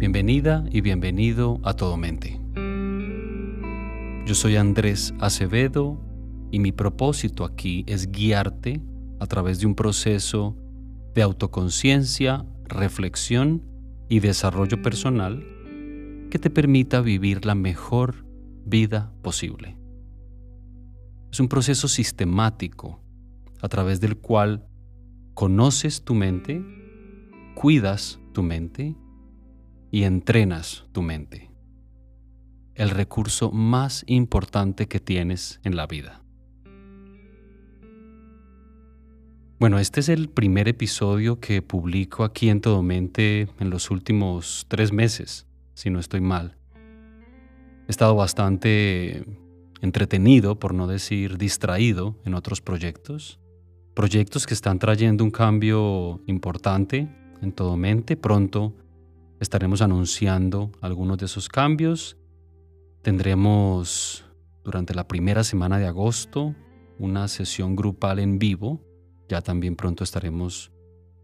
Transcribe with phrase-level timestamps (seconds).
[0.00, 2.40] Bienvenida y bienvenido a Todo Mente.
[4.24, 6.00] Yo soy Andrés Acevedo
[6.50, 8.80] y mi propósito aquí es guiarte
[9.20, 10.56] a través de un proceso
[11.14, 13.62] de autoconciencia, reflexión
[14.08, 15.44] y desarrollo personal
[16.30, 18.24] que te permita vivir la mejor
[18.64, 19.76] vida posible.
[21.30, 23.02] Es un proceso sistemático
[23.60, 24.66] a través del cual
[25.34, 26.64] conoces tu mente,
[27.54, 28.96] cuidas tu mente
[29.90, 31.50] y entrenas tu mente.
[32.74, 36.22] El recurso más importante que tienes en la vida.
[39.58, 44.64] Bueno, este es el primer episodio que publico aquí en Todo Mente en los últimos
[44.68, 46.56] tres meses, si no estoy mal.
[47.86, 49.24] He estado bastante
[49.82, 53.38] entretenido, por no decir distraído, en otros proyectos.
[53.94, 57.08] Proyectos que están trayendo un cambio importante
[57.42, 58.16] en Todo Mente.
[58.16, 58.74] Pronto
[59.40, 62.16] estaremos anunciando algunos de esos cambios.
[63.02, 64.24] Tendremos
[64.62, 66.54] durante la primera semana de agosto
[66.98, 68.80] una sesión grupal en vivo.
[69.28, 70.70] Ya también pronto estaremos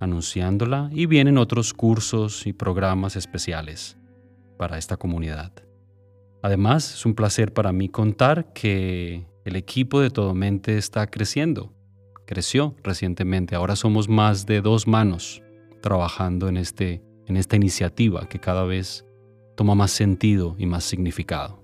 [0.00, 3.98] anunciándola y vienen otros cursos y programas especiales
[4.56, 5.52] para esta comunidad.
[6.42, 11.72] Además, es un placer para mí contar que el equipo de Todo Mente está creciendo.
[12.26, 13.54] Creció recientemente.
[13.54, 15.42] Ahora somos más de dos manos
[15.82, 19.06] trabajando en este en esta iniciativa que cada vez
[19.56, 21.62] toma más sentido y más significado.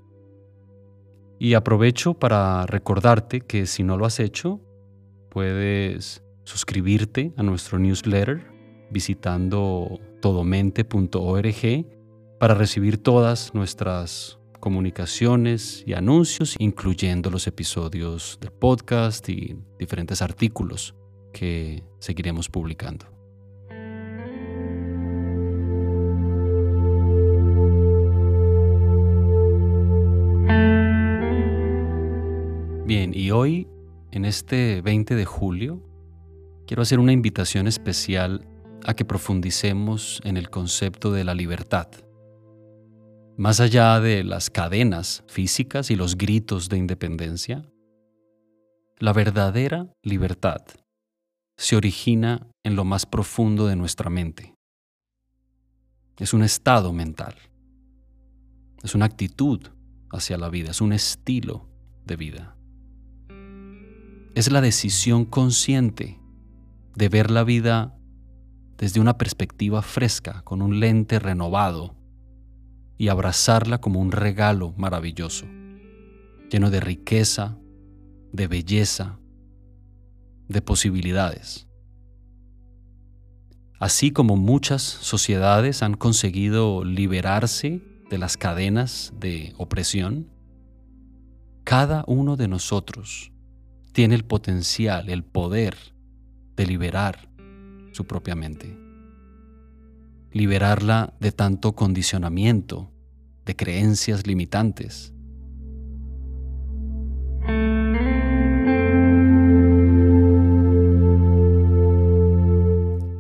[1.38, 4.60] Y aprovecho para recordarte que si no lo has hecho,
[5.30, 8.46] puedes suscribirte a nuestro newsletter
[8.90, 11.86] visitando todomente.org
[12.38, 20.94] para recibir todas nuestras comunicaciones y anuncios, incluyendo los episodios del podcast y diferentes artículos
[21.32, 23.21] que seguiremos publicando.
[33.32, 33.68] Hoy,
[34.10, 35.82] en este 20 de julio,
[36.66, 38.46] quiero hacer una invitación especial
[38.84, 41.88] a que profundicemos en el concepto de la libertad.
[43.36, 47.64] Más allá de las cadenas físicas y los gritos de independencia,
[48.98, 50.62] la verdadera libertad
[51.56, 54.54] se origina en lo más profundo de nuestra mente.
[56.18, 57.34] Es un estado mental,
[58.82, 59.60] es una actitud
[60.10, 61.68] hacia la vida, es un estilo
[62.04, 62.56] de vida
[64.34, 66.18] es la decisión consciente
[66.94, 67.98] de ver la vida
[68.78, 71.94] desde una perspectiva fresca, con un lente renovado,
[72.98, 75.46] y abrazarla como un regalo maravilloso,
[76.50, 77.58] lleno de riqueza,
[78.32, 79.18] de belleza,
[80.48, 81.68] de posibilidades.
[83.78, 90.28] Así como muchas sociedades han conseguido liberarse de las cadenas de opresión,
[91.64, 93.31] cada uno de nosotros
[93.92, 95.76] tiene el potencial, el poder
[96.56, 97.28] de liberar
[97.92, 98.78] su propia mente.
[100.32, 102.90] Liberarla de tanto condicionamiento,
[103.44, 105.12] de creencias limitantes.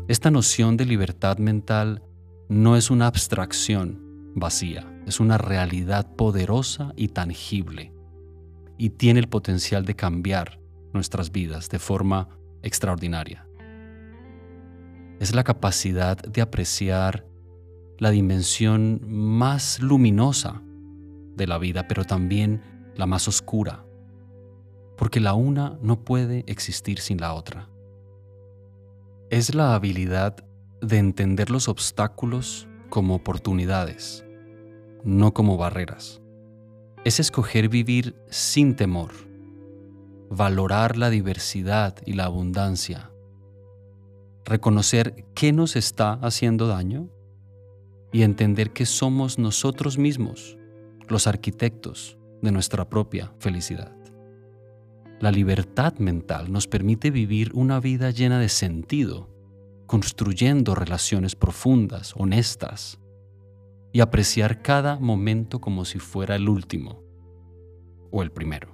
[0.08, 2.02] Esta noción de libertad mental
[2.48, 7.92] no es una abstracción vacía, es una realidad poderosa y tangible,
[8.78, 10.61] y tiene el potencial de cambiar
[10.92, 12.28] nuestras vidas de forma
[12.62, 13.46] extraordinaria.
[15.20, 17.26] Es la capacidad de apreciar
[17.98, 20.62] la dimensión más luminosa
[21.36, 22.62] de la vida, pero también
[22.96, 23.84] la más oscura,
[24.96, 27.68] porque la una no puede existir sin la otra.
[29.30, 30.44] Es la habilidad
[30.80, 34.24] de entender los obstáculos como oportunidades,
[35.04, 36.20] no como barreras.
[37.04, 39.31] Es escoger vivir sin temor
[40.34, 43.10] valorar la diversidad y la abundancia,
[44.46, 47.10] reconocer qué nos está haciendo daño
[48.12, 50.56] y entender que somos nosotros mismos
[51.08, 53.94] los arquitectos de nuestra propia felicidad.
[55.20, 59.28] La libertad mental nos permite vivir una vida llena de sentido,
[59.86, 62.98] construyendo relaciones profundas, honestas,
[63.92, 67.02] y apreciar cada momento como si fuera el último
[68.10, 68.71] o el primero.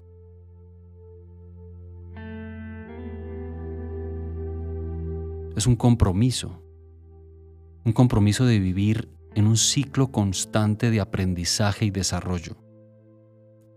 [5.58, 6.62] Es un compromiso,
[7.84, 12.56] un compromiso de vivir en un ciclo constante de aprendizaje y desarrollo,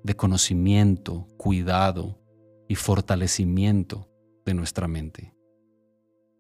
[0.04, 2.20] de conocimiento, cuidado
[2.68, 4.08] y fortalecimiento
[4.46, 5.34] de nuestra mente,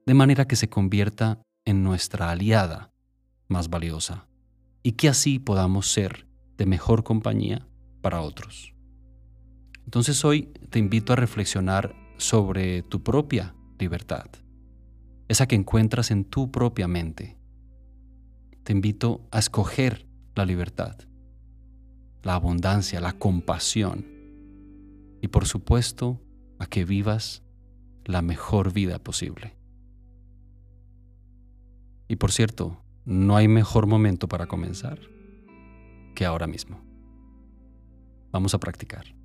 [0.05, 2.93] de manera que se convierta en nuestra aliada
[3.47, 4.27] más valiosa,
[4.83, 6.27] y que así podamos ser
[6.57, 7.67] de mejor compañía
[8.01, 8.75] para otros.
[9.85, 14.27] Entonces hoy te invito a reflexionar sobre tu propia libertad,
[15.31, 17.37] esa que encuentras en tu propia mente.
[18.63, 20.05] Te invito a escoger
[20.35, 20.97] la libertad,
[22.21, 24.05] la abundancia, la compasión
[25.21, 26.19] y por supuesto
[26.59, 27.43] a que vivas
[28.03, 29.55] la mejor vida posible.
[32.09, 34.99] Y por cierto, no hay mejor momento para comenzar
[36.13, 36.81] que ahora mismo.
[38.33, 39.20] Vamos a practicar.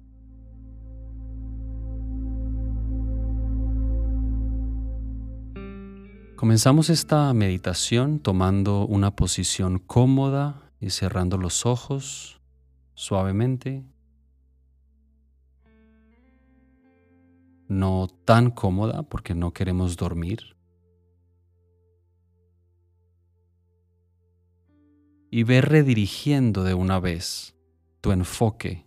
[6.37, 12.43] Comenzamos esta meditación tomando una posición cómoda y cerrando los ojos
[12.93, 13.87] suavemente.
[17.69, 20.59] No tan cómoda porque no queremos dormir.
[25.31, 27.57] Y ve redirigiendo de una vez
[28.03, 28.87] tu enfoque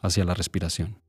[0.00, 1.05] hacia la respiración.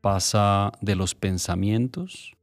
[0.00, 2.36] Pasa de los pensamientos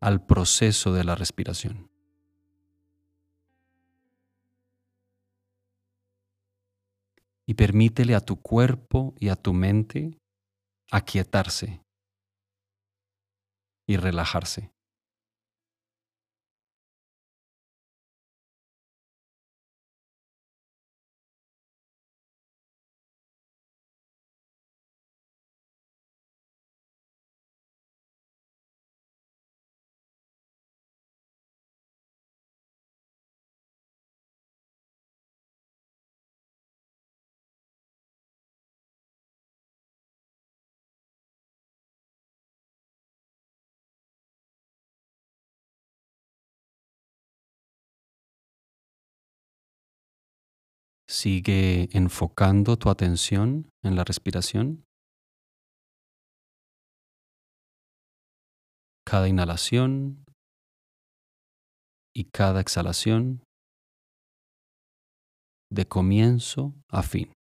[0.00, 1.90] al proceso de la respiración.
[7.46, 10.18] Y permítele a tu cuerpo y a tu mente
[10.90, 11.82] aquietarse
[13.86, 14.70] y relajarse.
[51.10, 54.86] Sigue enfocando tu atención en la respiración.
[59.04, 60.24] Cada inhalación
[62.14, 63.42] y cada exhalación
[65.68, 67.32] de comienzo a fin.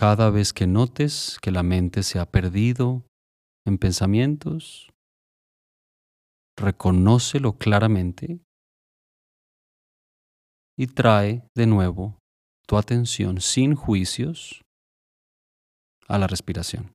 [0.00, 3.04] Cada vez que notes que la mente se ha perdido
[3.66, 4.88] en pensamientos,
[6.56, 8.40] reconócelo claramente
[10.78, 12.18] y trae de nuevo
[12.66, 14.62] tu atención sin juicios
[16.08, 16.94] a la respiración.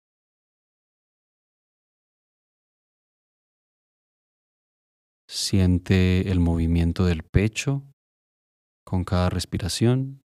[5.30, 7.84] Siente el movimiento del pecho
[8.84, 10.25] con cada respiración.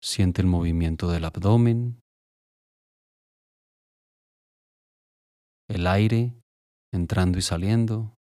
[0.00, 2.00] Siente el movimiento del abdomen,
[5.68, 6.34] el aire
[6.92, 8.17] entrando y saliendo.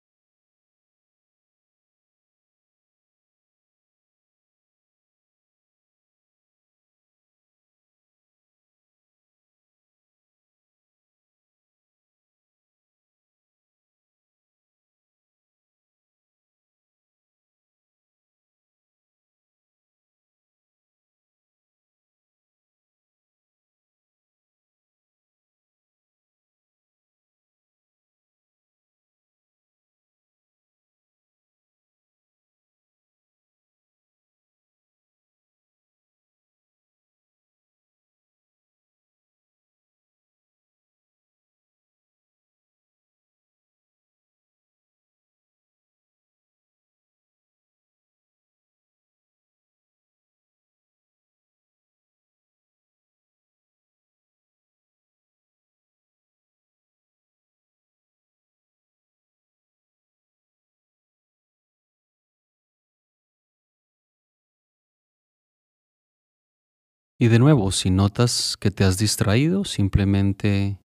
[67.23, 70.81] Y de nuevo, si notas que te has distraído, simplemente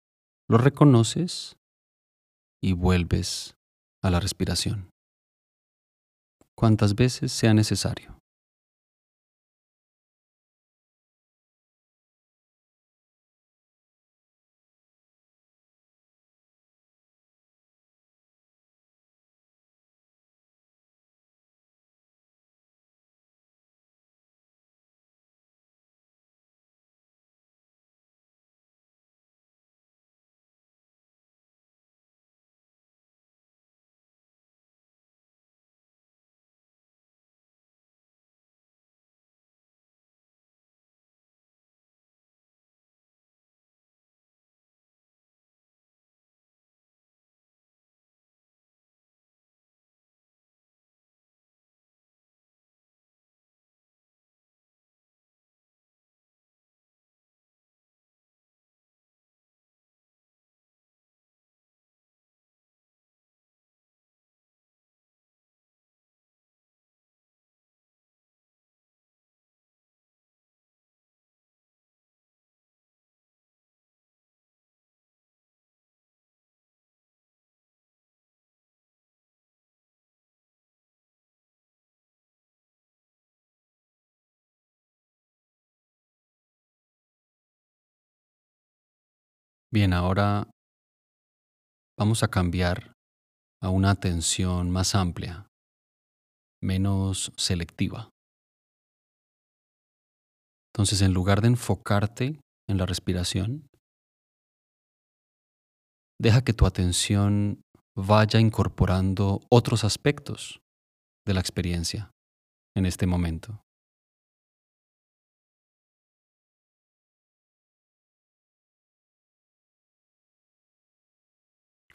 [0.49, 1.55] lo reconoces
[2.61, 3.55] y vuelves
[4.03, 4.89] a la respiración.
[6.53, 8.19] Cuantas veces sea necesario.
[89.75, 90.49] Bien, ahora
[91.99, 92.93] vamos a cambiar
[93.61, 95.49] a una atención más amplia,
[96.63, 98.09] menos selectiva.
[100.71, 102.39] Entonces, en lugar de enfocarte
[102.69, 103.67] en la respiración,
[106.21, 107.61] deja que tu atención
[107.97, 110.61] vaya incorporando otros aspectos
[111.27, 112.11] de la experiencia
[112.77, 113.64] en este momento.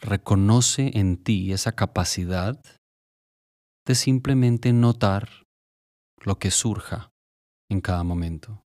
[0.01, 2.59] Reconoce en ti esa capacidad
[3.85, 5.45] de simplemente notar
[6.17, 7.11] lo que surja
[7.69, 8.63] en cada momento.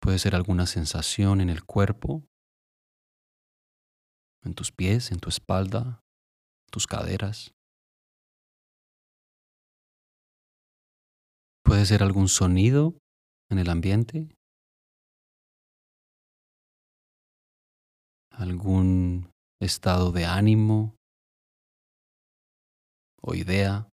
[0.00, 2.24] Puede ser alguna sensación en el cuerpo,
[4.44, 6.00] en tus pies, en tu espalda,
[6.70, 7.52] tus caderas.
[11.64, 12.98] Puede ser algún sonido
[13.50, 14.35] en el ambiente.
[18.36, 20.94] Algún estado de ánimo
[23.22, 23.88] o idea.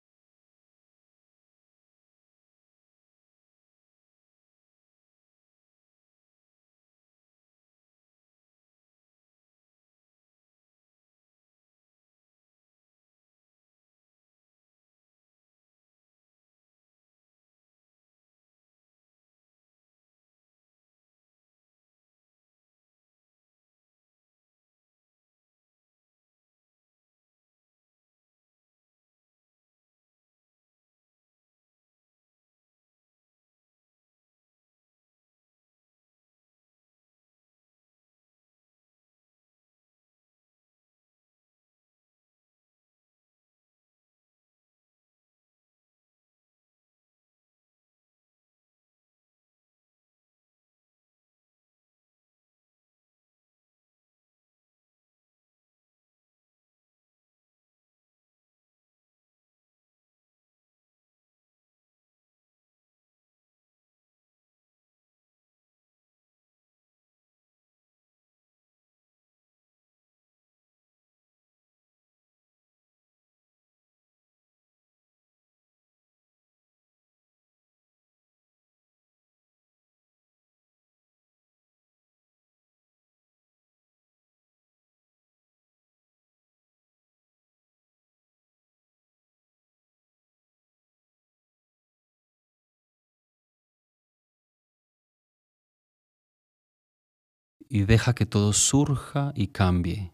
[97.73, 100.13] Y deja que todo surja y cambie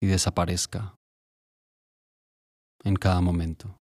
[0.00, 0.96] y desaparezca
[2.82, 3.79] en cada momento.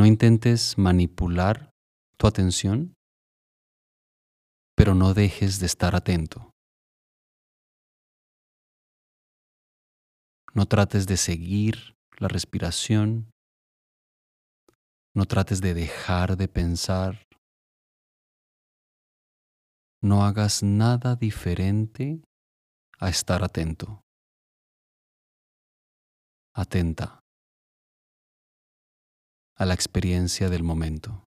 [0.00, 1.74] No intentes manipular
[2.16, 2.94] tu atención,
[4.74, 6.52] pero no dejes de estar atento.
[10.54, 13.30] No trates de seguir la respiración.
[15.14, 17.26] No trates de dejar de pensar.
[20.00, 22.24] No hagas nada diferente
[22.98, 24.00] a estar atento.
[26.54, 27.19] Atenta
[29.60, 31.29] a la experiencia del momento.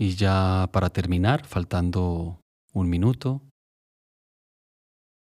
[0.00, 2.40] Y ya para terminar, faltando
[2.72, 3.42] un minuto,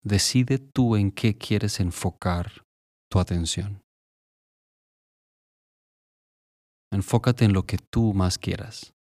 [0.03, 2.65] decide tú en qué quieres enfocar
[3.09, 3.81] tu atención.
[6.91, 8.93] Enfócate en lo que tú más quieras.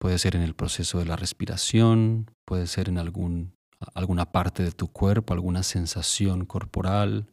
[0.00, 3.54] Puede ser en el proceso de la respiración, puede ser en algún,
[3.94, 7.32] alguna parte de tu cuerpo, alguna sensación corporal,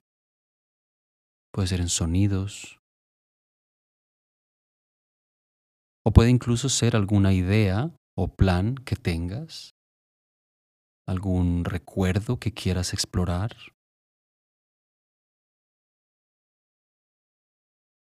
[1.51, 2.79] puede ser en sonidos,
[6.07, 9.71] O puede incluso ser alguna idea o plan que tengas,
[11.07, 13.51] algún recuerdo que quieras explorar.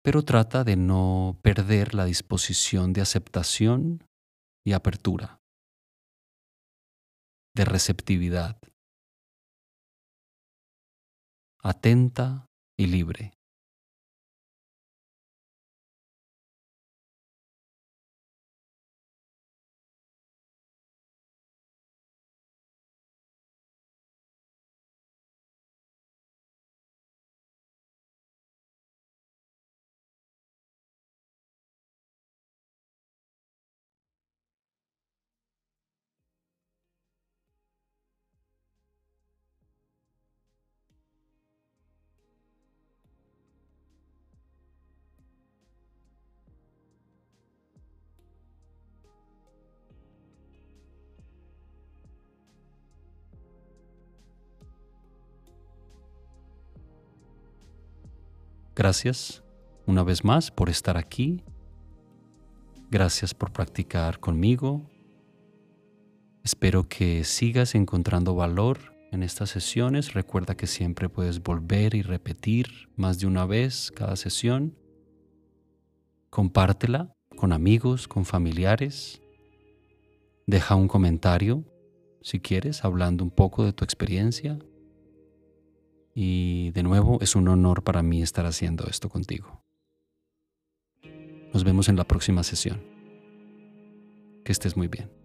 [0.03, 4.03] Pero trata de no perder la disposición de aceptación
[4.65, 5.39] y apertura,
[7.55, 8.59] de receptividad,
[11.61, 13.31] atenta y libre.
[58.75, 59.43] Gracias
[59.85, 61.43] una vez más por estar aquí.
[62.89, 64.89] Gracias por practicar conmigo.
[66.43, 70.13] Espero que sigas encontrando valor en estas sesiones.
[70.13, 74.75] Recuerda que siempre puedes volver y repetir más de una vez cada sesión.
[76.31, 79.21] Compártela con amigos, con familiares.
[80.47, 81.63] Deja un comentario
[82.23, 84.57] si quieres, hablando un poco de tu experiencia.
[86.13, 89.63] Y de nuevo, es un honor para mí estar haciendo esto contigo.
[91.53, 92.81] Nos vemos en la próxima sesión.
[94.43, 95.22] Que estés muy bien.